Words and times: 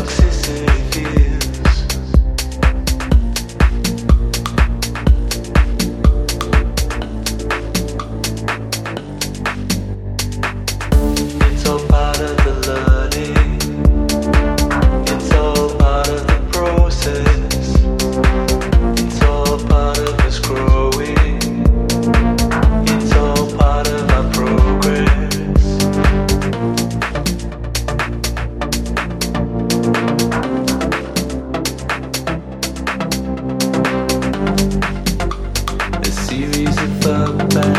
toxicity 0.00 1.29
if 36.82 37.06
a 37.06 37.32
bad 37.48 37.69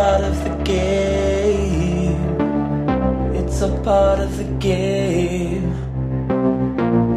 part 0.00 0.24
of 0.24 0.36
the 0.44 0.54
game. 0.64 2.16
It's 3.38 3.60
all 3.60 3.78
part 3.84 4.18
of 4.18 4.30
the 4.40 4.48
game. 4.68 5.68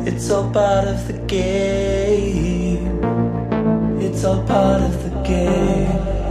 It's 0.05 0.29
all 0.29 0.51
part 0.51 0.87
of 0.93 1.07
the 1.07 1.17
game. 1.35 2.85
It's 4.05 4.25
all 4.25 4.43
part 4.43 4.81
of 4.81 4.93
the 5.05 5.11
game. 5.31 6.22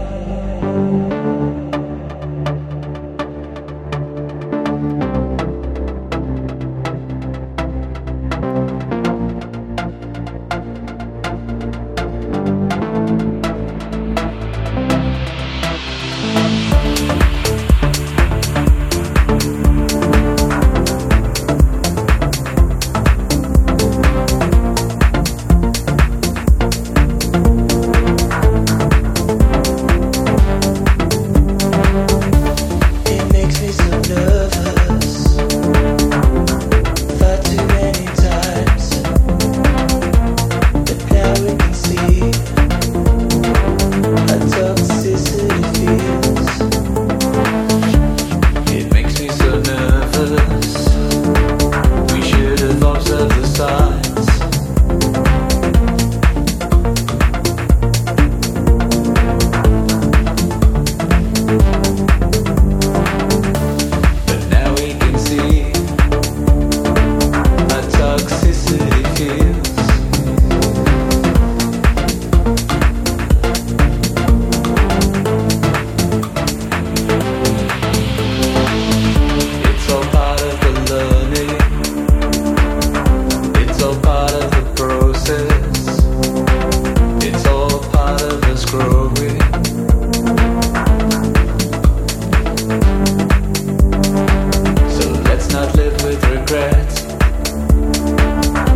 regrets. 96.52 97.06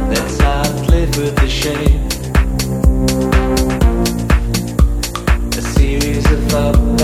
Let's 0.08 0.38
not 0.38 0.88
live 0.88 1.16
with 1.18 1.36
the 1.36 1.48
shame. 1.48 2.06
A 5.52 5.62
series 5.62 6.24
of 6.30 6.52
love. 6.52 6.95